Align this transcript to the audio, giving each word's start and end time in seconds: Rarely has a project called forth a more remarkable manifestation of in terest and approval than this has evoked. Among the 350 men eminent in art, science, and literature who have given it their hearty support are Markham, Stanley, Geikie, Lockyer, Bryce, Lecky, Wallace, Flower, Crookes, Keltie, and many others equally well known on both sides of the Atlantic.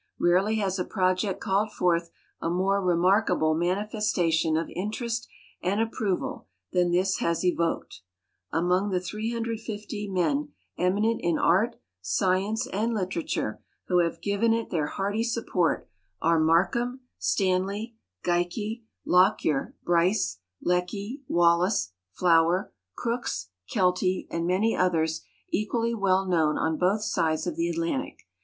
Rarely 0.17 0.55
has 0.55 0.79
a 0.79 0.83
project 0.83 1.39
called 1.39 1.71
forth 1.71 2.09
a 2.41 2.49
more 2.49 2.81
remarkable 2.83 3.53
manifestation 3.53 4.57
of 4.57 4.65
in 4.71 4.89
terest 4.89 5.27
and 5.61 5.79
approval 5.79 6.47
than 6.71 6.89
this 6.89 7.19
has 7.19 7.45
evoked. 7.45 8.01
Among 8.51 8.89
the 8.89 8.99
350 8.99 10.07
men 10.09 10.53
eminent 10.75 11.21
in 11.21 11.37
art, 11.37 11.75
science, 12.01 12.65
and 12.65 12.95
literature 12.95 13.61
who 13.89 13.99
have 13.99 14.21
given 14.23 14.55
it 14.55 14.71
their 14.71 14.87
hearty 14.87 15.23
support 15.23 15.87
are 16.19 16.39
Markham, 16.39 17.01
Stanley, 17.19 17.95
Geikie, 18.23 18.81
Lockyer, 19.05 19.75
Bryce, 19.83 20.39
Lecky, 20.63 21.21
Wallace, 21.27 21.93
Flower, 22.11 22.73
Crookes, 22.95 23.49
Keltie, 23.71 24.25
and 24.31 24.47
many 24.47 24.75
others 24.75 25.21
equally 25.51 25.93
well 25.93 26.25
known 26.27 26.57
on 26.57 26.75
both 26.75 27.03
sides 27.03 27.45
of 27.45 27.55
the 27.55 27.69
Atlantic. 27.69 28.23